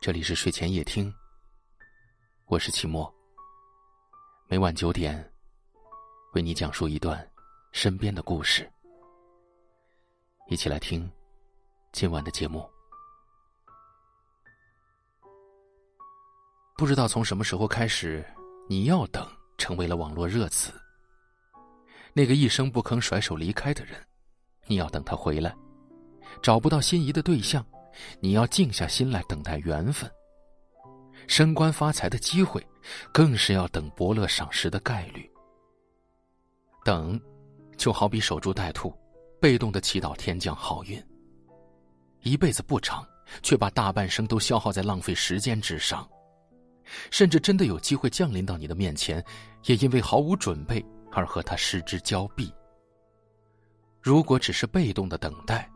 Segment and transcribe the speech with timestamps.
[0.00, 1.14] 这里是睡前夜听，
[2.46, 3.14] 我是齐墨。
[4.48, 5.30] 每晚九点，
[6.32, 7.30] 为你讲述一段
[7.70, 8.66] 身边的故事。
[10.48, 11.06] 一起来听
[11.92, 12.66] 今晚的节目。
[16.78, 18.24] 不知道从什么时候开始
[18.70, 20.72] ，“你要等”成为了网络热词。
[22.14, 24.02] 那个一声不吭甩手离开的人，
[24.66, 25.52] 你要等他回来；
[26.40, 27.62] 找不到心仪的对象。
[28.20, 30.10] 你要静下心来等待缘分。
[31.26, 32.66] 升官发财的机会，
[33.12, 35.30] 更是要等伯乐赏识的概率。
[36.84, 37.20] 等，
[37.76, 38.92] 就好比守株待兔，
[39.40, 41.00] 被动的祈祷天降好运。
[42.22, 43.06] 一辈子不长，
[43.42, 46.08] 却把大半生都消耗在浪费时间之上。
[47.10, 49.24] 甚至真的有机会降临到你的面前，
[49.66, 52.52] 也因为毫无准备而和他失之交臂。
[54.00, 55.70] 如果只是被动的等待。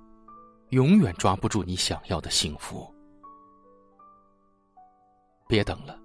[0.74, 2.92] 永远抓不住你想要的幸福。
[5.46, 5.96] 别等了，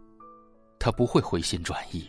[0.79, 2.07] 他不会回心转意。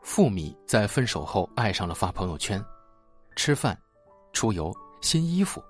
[0.00, 2.64] 付米在分手后爱上了发朋友圈，
[3.34, 3.76] 吃饭、
[4.32, 5.60] 出游、新衣服，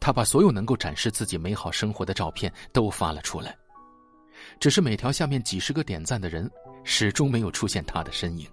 [0.00, 3.56] 他把所有能够展示自己美好生活的照片都发了出来。
[4.58, 6.50] 只是每条下面几十个点赞的人，
[6.82, 8.50] 始终没有出现他的身影。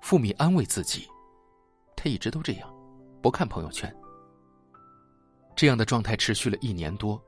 [0.00, 1.06] 付米安慰自己，
[1.94, 2.68] 他一直都这样，
[3.22, 3.94] 不看朋友圈。
[5.56, 7.20] 这样的状态持续了一年多，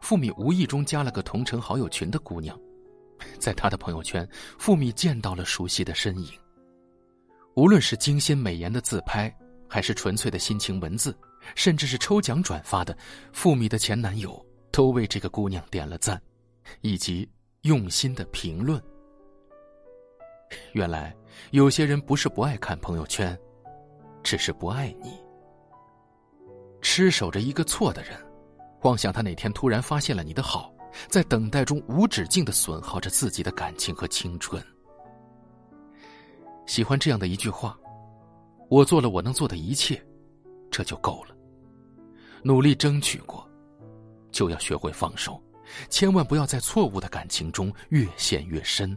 [0.00, 2.58] 付米无意中加了个同城好友群的姑娘，
[3.38, 6.28] 在她的朋友圈，付米见到了熟悉的身影。
[7.54, 9.32] 无论是精心美颜的自拍，
[9.68, 11.16] 还是纯粹的心情文字，
[11.54, 12.96] 甚至是抽奖转发的，
[13.32, 16.20] 付米的前男友都为这个姑娘点了赞，
[16.80, 18.82] 以及用心的评论。
[20.72, 21.14] 原来，
[21.52, 23.38] 有些人不是不爱看朋友圈，
[24.24, 25.21] 只是不爱你。
[26.82, 28.18] 痴守着一个错的人，
[28.82, 30.74] 妄想他哪天突然发现了你的好，
[31.08, 34.62] 在等待中无止境的损耗着自己的感情和青春。
[36.66, 37.78] 喜欢这样的一句话
[38.68, 40.04] ：“我做了我能做的一切，
[40.70, 41.34] 这就够了。”
[42.44, 43.48] 努力争取过，
[44.32, 45.40] 就要学会放手，
[45.88, 48.96] 千万不要在错误的感情中越陷越深。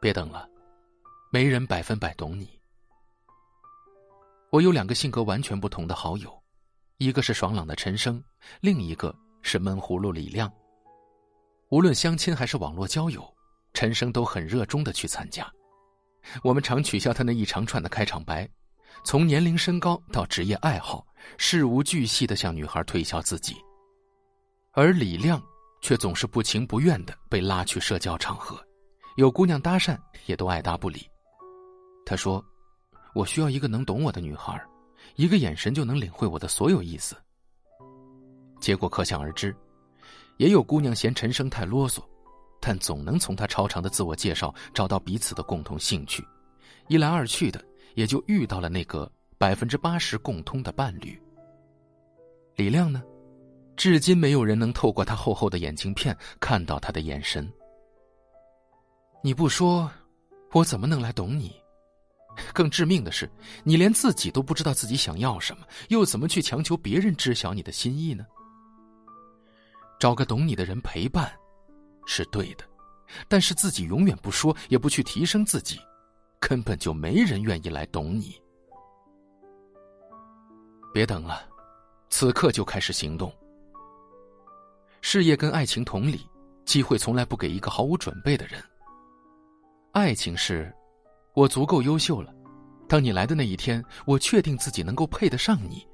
[0.00, 0.48] 别等了，
[1.30, 2.58] 没人百分百懂你。
[4.54, 6.32] 我有两个性格完全不同的好友，
[6.98, 8.22] 一个是爽朗的陈生，
[8.60, 10.48] 另一个是闷葫芦李亮。
[11.70, 13.20] 无论相亲还是网络交友，
[13.72, 15.52] 陈生都很热衷的去参加。
[16.44, 18.48] 我们常取笑他那一长串的开场白，
[19.02, 21.04] 从年龄、身高到职业爱好，
[21.36, 23.56] 事无巨细的向女孩推销自己。
[24.70, 25.42] 而李亮
[25.82, 28.64] 却总是不情不愿的被拉去社交场合，
[29.16, 31.10] 有姑娘搭讪也都爱答不理。
[32.06, 32.40] 他说。
[33.14, 34.60] 我需要一个能懂我的女孩，
[35.16, 37.16] 一个眼神就能领会我的所有意思。
[38.60, 39.54] 结果可想而知，
[40.36, 42.02] 也有姑娘嫌陈生太啰嗦，
[42.60, 46.26] 但总能从他超长的自我介绍找到彼此的共同兴趣，
[46.88, 47.64] 一来二去的
[47.94, 51.20] 也就遇到了那个百分之八十共通的伴侣。
[52.56, 53.02] 李亮呢，
[53.76, 57.48] 至今没有人能透过他厚厚的眼镜片看到他的眼神。
[59.22, 59.90] 你不说，
[60.52, 61.54] 我怎么能来懂你？
[62.52, 63.30] 更致命的是，
[63.62, 68.26] 你连自己都不知道自己想要什么，又怎么去强求别人知晓你的心意呢？
[69.98, 71.32] 找个懂你的人陪伴，
[72.06, 72.64] 是对的，
[73.28, 75.78] 但是自己永远不说，也不去提升自己，
[76.40, 78.34] 根本就没人愿意来懂你。
[80.92, 81.48] 别等了，
[82.10, 83.32] 此刻就开始行动。
[85.00, 86.28] 事业跟爱情同理，
[86.64, 88.62] 机会从来不给一个毫无准备的人。
[89.92, 90.74] 爱情是。
[91.34, 92.32] 我足够优秀了，
[92.88, 95.84] 当你来的那一天，我确定自己能够配得上你，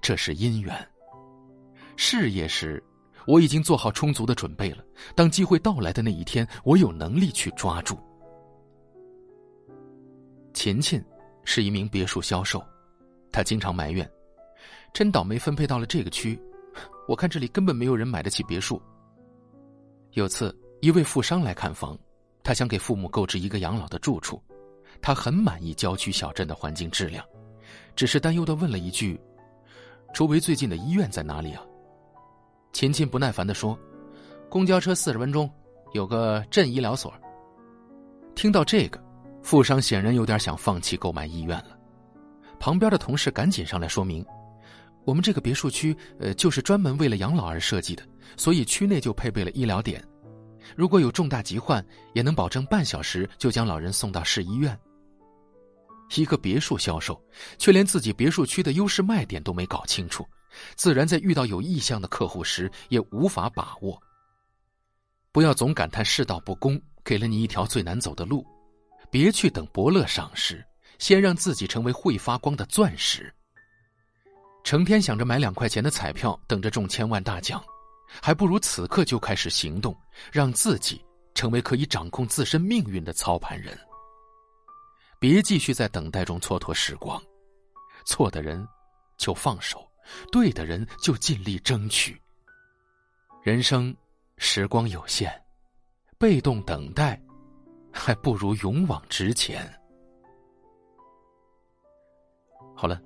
[0.00, 0.74] 这是姻缘。
[1.96, 2.82] 事业时，
[3.26, 4.82] 我已经做好充足的准备了，
[5.14, 7.98] 当机会到来的那一天，我有能力去抓住。
[10.54, 11.02] 琴琴
[11.44, 12.64] 是一名别墅销售，
[13.30, 14.10] 她经常埋怨
[14.94, 16.40] ：“真倒霉，分配到了这个区，
[17.06, 18.80] 我看这里根本没有人买得起别墅。”
[20.12, 21.98] 有次，一位富商来看房，
[22.42, 24.42] 他想给父母购置一个养老的住处。
[25.00, 27.24] 他很满意郊区小镇的环境质量，
[27.94, 29.20] 只是担忧的问了一句
[30.14, 31.62] ：“周围最近的医院在哪里啊？”
[32.72, 33.78] 秦秦不耐烦的说
[34.50, 35.50] ：“公交车四十分钟，
[35.94, 37.12] 有个镇医疗所。”
[38.34, 39.02] 听到这个，
[39.42, 41.78] 富商显然有点想放弃购买医院了。
[42.60, 44.24] 旁边的同事赶紧上来说明
[45.04, 48.02] ：“我们这个别墅区，呃，就是专门为了养老而设计的，
[48.36, 50.04] 所以区内就配备了医疗点，
[50.74, 54.78] 如果有重大疾患，也能保证半小时就将老人送到市医院。”
[56.14, 57.20] 一个别墅销售，
[57.58, 60.26] 却连自己别墅区的优势卖点都没搞清楚，
[60.76, 64.00] 自然在遇到有意向的客户时也无法把握。
[65.32, 68.46] 不要总感叹世道不公，给了你一条最难走的路，
[69.10, 70.64] 别去等伯乐赏识，
[70.98, 73.32] 先让自己成为会发光的钻石。
[74.64, 77.62] 成天想着买两块钱的彩票，等着中千万大奖，
[78.22, 79.94] 还不如此刻就开始行动，
[80.32, 81.04] 让自己
[81.34, 83.78] 成为可以掌控自身命运的操盘人。
[85.18, 87.22] 别继续在等待中蹉跎时光，
[88.04, 88.66] 错的人
[89.16, 89.90] 就放手，
[90.30, 92.20] 对的人就尽力争取。
[93.42, 93.96] 人生
[94.36, 95.32] 时光有限，
[96.18, 97.20] 被动等待，
[97.92, 99.72] 还不如勇往直前。
[102.74, 103.00] 好了，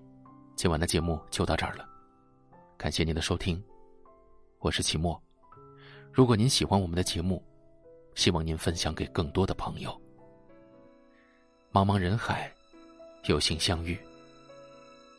[0.57, 1.89] 今晚的节目就到这儿了，
[2.77, 3.63] 感谢您的收听，
[4.59, 5.21] 我是齐墨。
[6.13, 7.45] 如果您喜欢我们的节目，
[8.17, 10.00] 希望您分享给更多的朋友。
[11.73, 12.51] 茫茫人海，
[13.27, 13.97] 有幸相遇。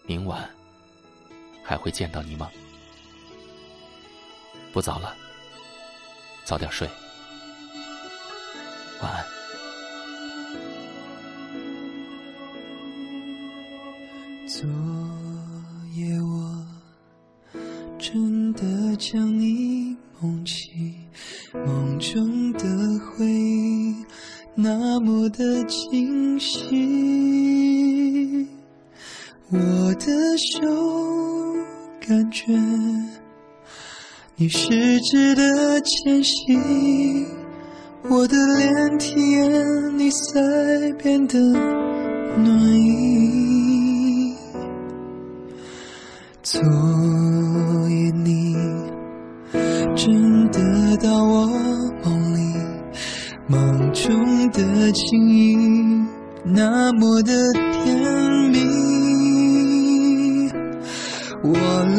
[0.06, 0.50] 明晚
[1.64, 2.52] 还会见到你吗？
[4.74, 5.16] 不早了，
[6.44, 6.90] 早点睡，
[9.02, 9.26] 晚安。
[14.46, 14.68] 昨
[15.94, 16.68] 夜我
[17.98, 20.94] 真的将你梦起，
[21.54, 22.60] 梦中的
[23.06, 23.31] 回。
[24.64, 26.68] 那么的清晰，
[29.50, 29.58] 我
[29.96, 30.62] 的手
[32.00, 32.54] 感觉
[34.36, 36.36] 你十指的牵系，
[38.08, 42.48] 我的脸体验你腮边的暖
[42.80, 44.36] 意。
[46.44, 46.62] 昨
[47.90, 48.56] 夜你
[49.96, 51.71] 真的到我。
[53.94, 55.56] 中的情意
[56.46, 57.34] 那么的
[57.84, 57.98] 甜
[58.50, 58.60] 蜜，
[61.44, 61.52] 我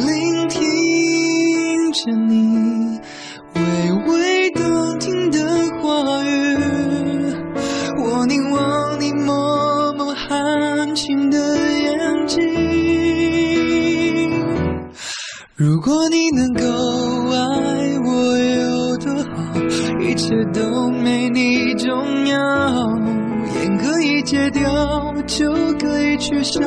[0.06, 0.60] 聆听
[1.92, 2.98] 着你
[3.54, 3.60] 微
[4.08, 5.38] 微动听的
[5.82, 6.56] 话语，
[8.02, 12.40] 我凝望你默默含情的眼睛。
[15.56, 16.64] 如果你能够
[17.30, 17.36] 爱
[18.06, 19.60] 我有多好，
[20.00, 21.51] 一切都没你。
[24.32, 26.58] 戒掉，就可以取消，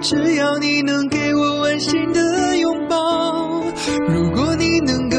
[0.00, 3.60] 只要你能给我温馨的拥抱。
[4.08, 5.18] 如果你能够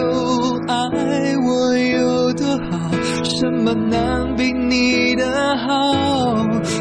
[0.68, 2.90] 爱我有多好，
[3.24, 6.34] 什么难比你的好？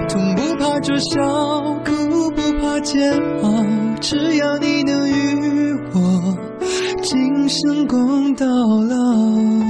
[0.08, 3.12] 痛不怕灼烧，苦不怕煎
[3.42, 3.66] 熬，
[4.00, 6.34] 只要你能与我
[7.02, 9.67] 今生共到老。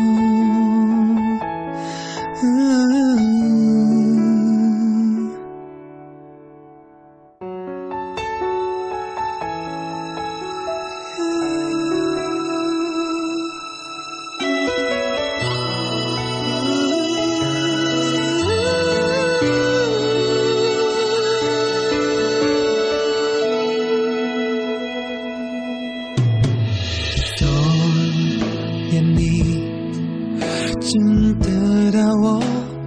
[30.81, 32.41] 真的到我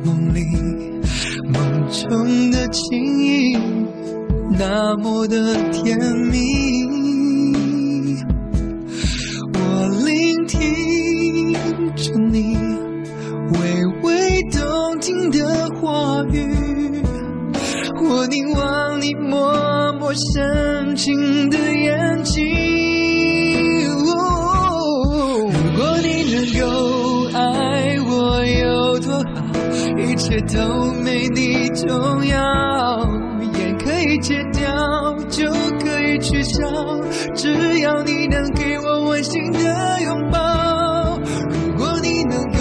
[0.04, 0.42] 梦里，
[1.54, 1.54] 梦
[1.92, 3.56] 中的情意
[4.58, 5.98] 那么的甜
[6.32, 6.36] 蜜。
[9.54, 9.60] 我
[10.06, 11.54] 聆听
[11.96, 12.58] 着你
[13.54, 13.60] 微
[14.02, 17.04] 微动听的话语，
[18.04, 19.12] 我凝望你。
[19.14, 22.71] 默默深情的眼睛。
[30.22, 32.38] 一切都没你重要，
[33.58, 34.72] 烟可以戒掉，
[35.28, 37.02] 酒可以取消，
[37.34, 41.18] 只要你能给我温馨的拥抱。
[41.50, 42.60] 如果你能够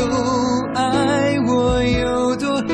[0.75, 2.65] 爱我有多好，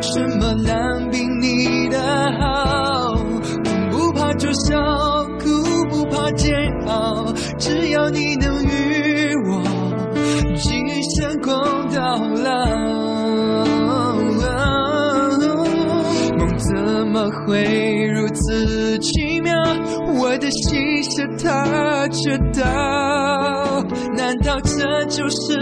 [0.00, 2.00] 什么难比你的
[2.40, 3.14] 好？
[3.62, 5.44] 痛不怕灼烧，苦
[5.90, 6.54] 不怕煎
[6.86, 8.51] 熬，只要你能
[17.46, 19.54] 会如此奇妙？
[20.20, 23.82] 我的心是他知道，
[24.16, 25.56] 难道这就是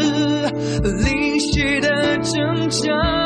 [1.05, 3.20] 灵犀的征兆？